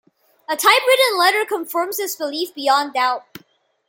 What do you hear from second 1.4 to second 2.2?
confirms his